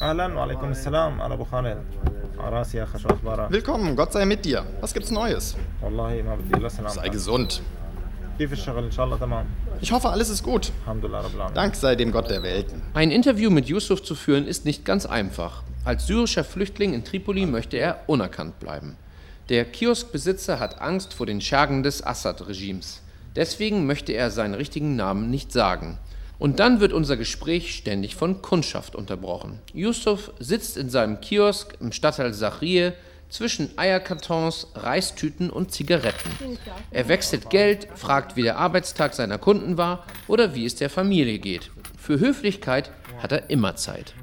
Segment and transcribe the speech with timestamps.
[0.00, 1.74] Alan, alaikum assalam, ala Bukhari.
[3.50, 4.64] Willkommen, Gott sei mit dir.
[4.80, 5.56] Was gibt's Neues?
[6.86, 7.60] Sei gesund.
[9.80, 10.70] Ich hoffe, alles ist gut.
[11.52, 12.80] Dank sei dem Gott der Welten.
[12.94, 15.64] Ein Interview mit Yusuf zu führen ist nicht ganz einfach.
[15.84, 18.96] Als syrischer Flüchtling in Tripoli möchte er unerkannt bleiben.
[19.48, 23.02] Der Kioskbesitzer hat Angst vor den Schergen des Assad-Regimes.
[23.34, 25.98] Deswegen möchte er seinen richtigen Namen nicht sagen.
[26.38, 29.58] Und dann wird unser Gespräch ständig von Kundschaft unterbrochen.
[29.72, 32.92] Yusuf sitzt in seinem Kiosk im Stadtteil Sachrie
[33.28, 36.30] zwischen Eierkartons, Reistüten und Zigaretten.
[36.90, 41.38] Er wechselt Geld, fragt, wie der Arbeitstag seiner Kunden war oder wie es der Familie
[41.38, 41.70] geht.
[41.98, 44.14] Für Höflichkeit hat er immer Zeit.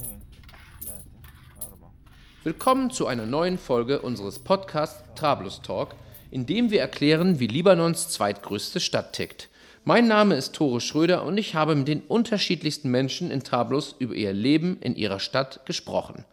[2.44, 5.96] Willkommen zu einer neuen Folge unseres Podcasts Trablus Talk,
[6.32, 9.50] in dem wir erklären, wie Libanons zweitgrößte Stadt tickt.
[9.88, 14.16] Mein Name ist Tore Schröder und ich habe mit den unterschiedlichsten Menschen in Trablus über
[14.16, 16.26] ihr Leben in ihrer Stadt gesprochen.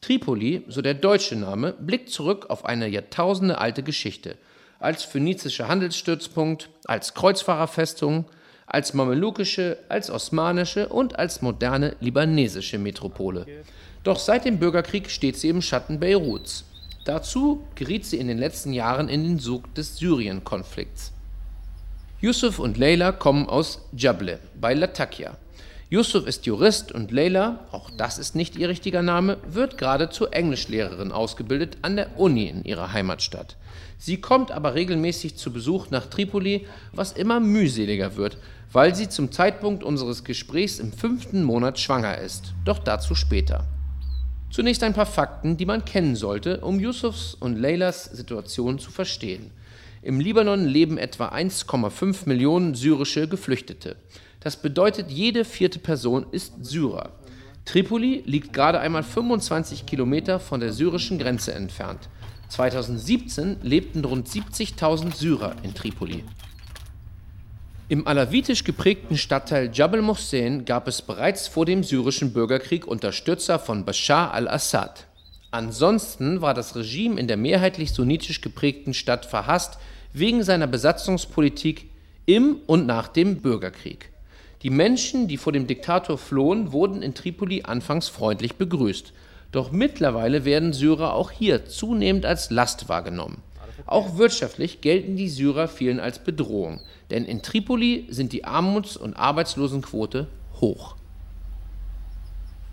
[0.00, 4.36] Tripoli, so der deutsche Name, blickt zurück auf eine jahrtausendealte Geschichte.
[4.80, 8.24] Als phönizischer Handelsstützpunkt, als Kreuzfahrerfestung,
[8.66, 13.46] als mamelukische, als osmanische und als moderne libanesische Metropole.
[14.02, 16.64] Doch seit dem Bürgerkrieg steht sie im Schatten Beiruts.
[17.04, 21.12] Dazu geriet sie in den letzten Jahren in den Sog des Syrien-Konflikts.
[22.18, 25.36] Yusuf und Leila kommen aus Jable bei Latakia.
[25.90, 30.32] Yusuf ist Jurist und Leila, auch das ist nicht ihr richtiger Name, wird gerade zur
[30.32, 33.56] Englischlehrerin ausgebildet an der Uni in ihrer Heimatstadt.
[33.98, 38.38] Sie kommt aber regelmäßig zu Besuch nach Tripoli, was immer mühseliger wird,
[38.72, 42.54] weil sie zum Zeitpunkt unseres Gesprächs im fünften Monat schwanger ist.
[42.64, 43.66] Doch dazu später.
[44.50, 49.50] Zunächst ein paar Fakten, die man kennen sollte, um Yusufs und Leylas Situation zu verstehen.
[50.06, 53.96] Im Libanon leben etwa 1,5 Millionen syrische Geflüchtete.
[54.38, 57.10] Das bedeutet, jede vierte Person ist Syrer.
[57.64, 62.08] Tripoli liegt gerade einmal 25 Kilometer von der syrischen Grenze entfernt.
[62.50, 66.22] 2017 lebten rund 70.000 Syrer in Tripoli.
[67.88, 73.84] Im alawitisch geprägten Stadtteil Jabal Mohsen gab es bereits vor dem syrischen Bürgerkrieg Unterstützer von
[73.84, 75.08] Bashar al-Assad.
[75.50, 79.80] Ansonsten war das Regime in der mehrheitlich sunnitisch geprägten Stadt verhasst
[80.18, 81.90] wegen seiner Besatzungspolitik
[82.24, 84.10] im und nach dem Bürgerkrieg.
[84.62, 89.12] Die Menschen, die vor dem Diktator flohen, wurden in Tripoli anfangs freundlich begrüßt.
[89.52, 93.42] Doch mittlerweile werden Syrer auch hier zunehmend als Last wahrgenommen.
[93.84, 99.14] Auch wirtschaftlich gelten die Syrer vielen als Bedrohung, denn in Tripoli sind die Armuts- und
[99.14, 100.28] Arbeitslosenquote
[100.60, 100.96] hoch.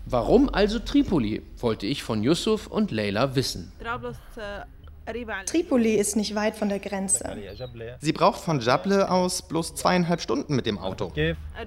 [0.06, 3.70] Warum also Tripoli, wollte ich von Yusuf und Leila wissen.
[5.46, 7.36] Tripoli ist nicht weit von der Grenze.
[8.00, 11.12] Sie braucht von Jable aus bloß zweieinhalb Stunden mit dem Auto.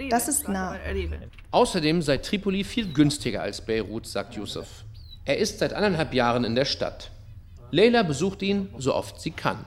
[0.09, 0.75] Das ist nah.
[1.52, 4.86] Außerdem sei Tripoli viel günstiger als Beirut, sagt Yusuf.
[5.26, 7.12] Er ist seit anderthalb Jahren in der Stadt.
[7.72, 9.66] Leila besucht ihn so oft sie kann.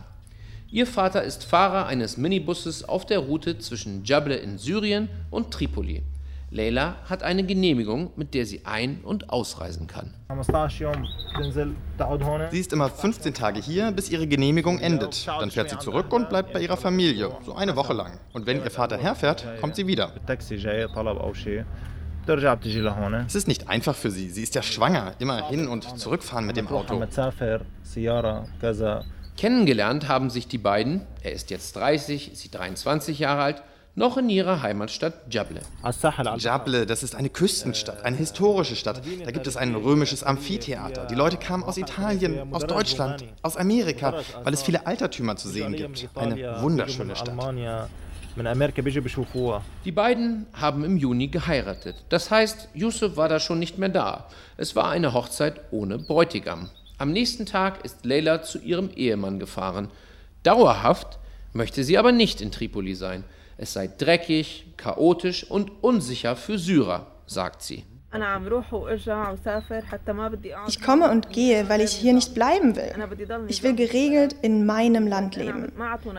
[0.73, 6.03] Ihr Vater ist Fahrer eines Minibusses auf der Route zwischen Jable in Syrien und Tripoli.
[6.53, 10.15] Leila hat eine Genehmigung, mit der sie ein- und ausreisen kann.
[12.51, 15.29] Sie ist immer 15 Tage hier, bis ihre Genehmigung endet.
[15.29, 18.19] Dann fährt sie zurück und bleibt bei ihrer Familie, so eine Woche lang.
[18.33, 20.13] Und wenn ihr Vater herfährt, kommt sie wieder.
[23.27, 24.29] Es ist nicht einfach für sie.
[24.29, 25.13] Sie ist ja schwanger.
[25.21, 27.01] Immer hin und zurückfahren mit dem Auto.
[29.37, 31.03] Kennengelernt haben sich die beiden.
[31.23, 33.63] Er ist jetzt 30, sie 23 Jahre alt
[33.95, 35.61] noch in ihrer Heimatstadt Jable.
[36.39, 39.03] Jable, das ist eine Küstenstadt, eine historische Stadt.
[39.25, 41.07] Da gibt es ein römisches Amphitheater.
[41.07, 44.15] Die Leute kamen aus Italien, aus Deutschland, aus Amerika,
[44.45, 46.09] weil es viele Altertümer zu sehen gibt.
[46.15, 47.35] Eine wunderschöne Stadt.
[49.85, 51.97] Die beiden haben im Juni geheiratet.
[52.11, 54.29] Das heißt, Yusuf war da schon nicht mehr da.
[54.57, 56.71] Es war eine Hochzeit ohne Bräutigam.
[56.97, 59.89] Am nächsten Tag ist Leila zu ihrem Ehemann gefahren.
[60.43, 61.19] Dauerhaft
[61.53, 63.25] möchte sie aber nicht in Tripoli sein.
[63.63, 67.85] Es sei dreckig, chaotisch und unsicher für Syrer, sagt sie.
[70.67, 72.91] Ich komme und gehe, weil ich hier nicht bleiben will.
[73.49, 75.71] Ich will geregelt in meinem Land leben.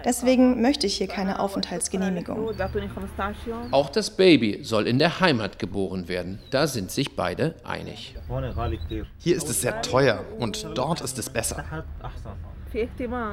[0.06, 2.52] Deswegen möchte ich hier keine Aufenthaltsgenehmigung.
[3.72, 6.38] Auch das Baby soll in der Heimat geboren werden.
[6.52, 8.16] Da sind sich beide einig.
[9.18, 11.66] Hier ist es sehr teuer und dort ist es besser.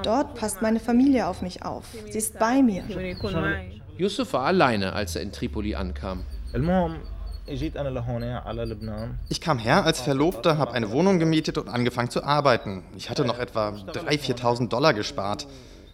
[0.03, 1.85] Dort passt meine Familie auf mich auf.
[2.11, 2.83] Sie ist bei mir.
[3.99, 6.23] Yusuf war alleine, als er in Tripoli ankam.
[9.29, 12.85] Ich kam her als Verlobter, habe eine Wohnung gemietet und angefangen zu arbeiten.
[12.97, 15.49] Ich hatte noch etwa 3.000, 4.000 Dollar gespart.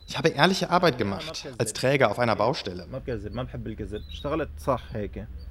[0.06, 2.86] Ich habe ehrliche Arbeit gemacht, als Träger auf einer Baustelle.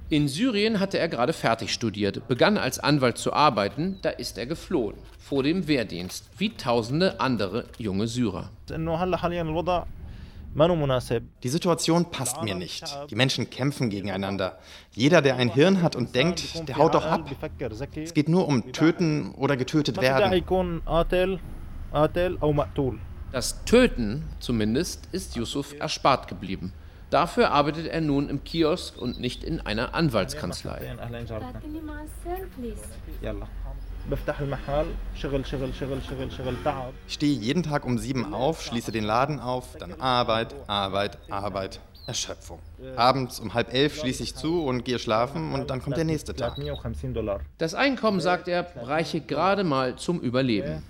[0.10, 4.46] In Syrien hatte er gerade fertig studiert, begann als Anwalt zu arbeiten, da ist er
[4.46, 8.50] geflohen, vor dem Wehrdienst, wie tausende andere junge Syrer.
[10.56, 12.84] Die Situation passt mir nicht.
[13.10, 14.60] Die Menschen kämpfen gegeneinander.
[14.92, 17.26] Jeder, der ein Hirn hat und denkt, der haut doch ab.
[17.96, 20.44] Es geht nur um Töten oder getötet werden.
[23.32, 26.72] Das Töten zumindest ist Yusuf erspart geblieben.
[27.10, 30.96] Dafür arbeitet er nun im Kiosk und nicht in einer Anwaltskanzlei.
[37.08, 41.80] Ich stehe jeden Tag um sieben auf, schließe den Laden auf, dann Arbeit, Arbeit, Arbeit.
[42.06, 42.60] Erschöpfung.
[42.98, 46.36] Abends um halb elf schließe ich zu und gehe schlafen und dann kommt der nächste
[46.36, 46.58] Tag.
[47.58, 50.84] Das Einkommen, sagt er, reiche gerade mal zum Überleben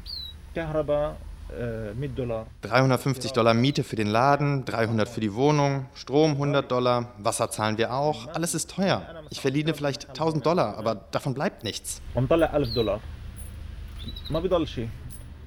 [1.95, 2.47] mit Dollar.
[2.61, 7.77] 350 Dollar Miete für den Laden, 300 für die Wohnung, Strom 100 Dollar, Wasser zahlen
[7.77, 8.27] wir auch.
[8.27, 9.05] Alles ist teuer.
[9.29, 12.01] Ich verdiene vielleicht 1000 Dollar, aber davon bleibt nichts.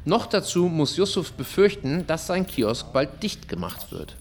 [0.04, 4.16] Noch dazu muss Yusuf befürchten, dass sein Kiosk bald dicht gemacht wird.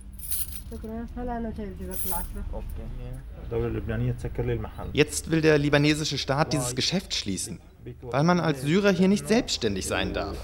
[4.94, 7.60] Jetzt will der libanesische Staat dieses Geschäft schließen
[8.02, 10.38] weil man als Syrer hier nicht selbstständig sein darf.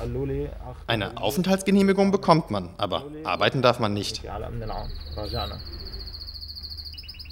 [0.87, 4.21] Eine Aufenthaltsgenehmigung bekommt man, aber arbeiten darf man nicht.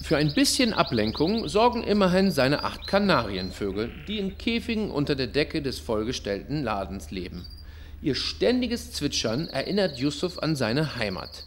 [0.02, 5.62] Für ein bisschen Ablenkung sorgen immerhin seine acht Kanarienvögel, die in Käfigen unter der Decke
[5.62, 7.46] des vollgestellten Ladens leben.
[8.02, 11.44] Ihr ständiges Zwitschern erinnert Yusuf an seine Heimat.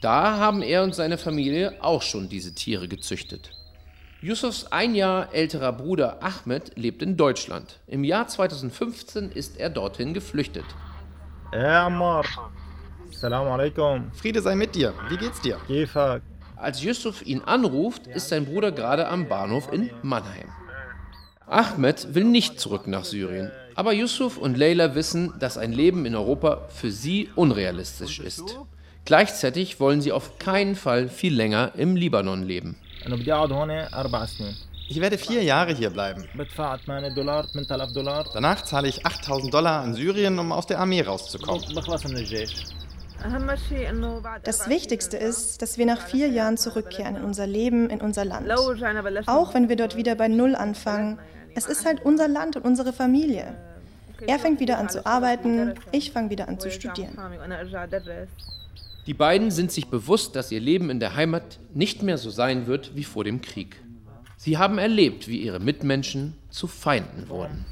[0.00, 3.50] Da haben er und seine Familie auch schon diese Tiere gezüchtet.
[4.22, 7.78] Yusufs ein Jahr älterer Bruder Ahmed lebt in Deutschland.
[7.86, 10.64] Im Jahr 2015 ist er dorthin geflüchtet.
[11.52, 12.24] Ja, Ammar.
[13.10, 14.10] Salam alaikum.
[14.14, 14.94] Friede sei mit dir.
[15.10, 15.58] Wie geht's dir?
[15.68, 16.22] Gefak.
[16.56, 20.48] Als Yusuf ihn anruft, ist sein Bruder gerade am Bahnhof in Mannheim.
[21.46, 23.52] Ahmed will nicht zurück nach Syrien.
[23.74, 28.58] Aber Yusuf und Leila wissen, dass ein Leben in Europa für sie unrealistisch ist.
[29.04, 32.76] Gleichzeitig wollen sie auf keinen Fall viel länger im Libanon leben.
[34.88, 36.28] Ich werde vier Jahre hier bleiben.
[38.34, 41.62] Danach zahle ich 8000 Dollar an Syrien, um aus der Armee rauszukommen.
[44.44, 48.48] Das Wichtigste ist, dass wir nach vier Jahren zurückkehren in unser Leben, in unser Land.
[49.26, 51.18] Auch wenn wir dort wieder bei Null anfangen,
[51.54, 53.56] es ist halt unser Land und unsere Familie.
[54.26, 57.18] Er fängt wieder an zu arbeiten, ich fange wieder an zu studieren.
[59.06, 62.66] Die beiden sind sich bewusst, dass ihr Leben in der Heimat nicht mehr so sein
[62.66, 63.76] wird wie vor dem Krieg.
[64.36, 67.64] Sie haben erlebt, wie ihre Mitmenschen zu Feinden wurden.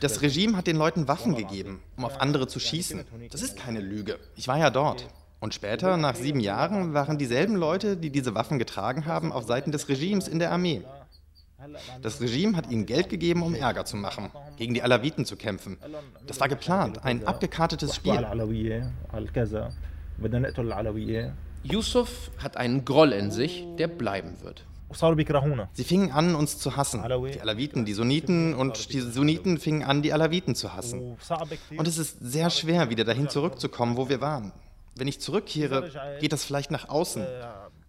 [0.00, 3.04] Das Regime hat den Leuten Waffen gegeben, um auf andere zu schießen.
[3.30, 4.18] Das ist keine Lüge.
[4.34, 5.06] Ich war ja dort.
[5.40, 9.72] Und später, nach sieben Jahren, waren dieselben Leute, die diese Waffen getragen haben, auf Seiten
[9.72, 10.82] des Regimes in der Armee.
[12.02, 15.78] Das Regime hat ihnen Geld gegeben, um Ärger zu machen, gegen die Alawiten zu kämpfen.
[16.26, 18.24] Das war geplant, ein abgekartetes Spiel.
[21.62, 24.66] Yusuf hat einen Groll in sich, der bleiben wird.
[25.72, 27.02] Sie fingen an, uns zu hassen.
[27.02, 31.16] Die Alawiten, die Sunniten und die Sunniten fingen an, die Alawiten zu hassen.
[31.76, 34.52] Und es ist sehr schwer, wieder dahin zurückzukommen, wo wir waren.
[34.94, 35.90] Wenn ich zurückkehre,
[36.20, 37.26] geht das vielleicht nach außen.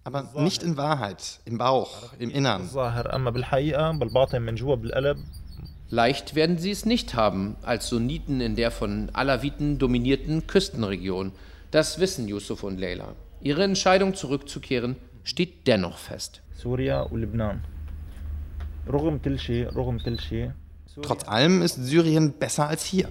[0.05, 2.69] Aber nicht in Wahrheit, im Bauch, im Innern.
[5.89, 11.31] Leicht werden sie es nicht haben, als Sunniten in der von Alawiten dominierten Küstenregion.
[11.71, 13.15] Das wissen Yusuf und Leila.
[13.41, 16.41] Ihre Entscheidung zurückzukehren steht dennoch fest.
[21.01, 23.09] Trotz allem ist Syrien besser als hier.